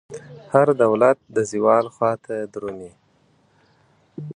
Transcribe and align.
هر 0.53 0.67
دولت 0.83 1.17
د 1.35 1.37
زوال 1.51 1.85
خواته 1.95 2.35
درومي. 2.53 2.91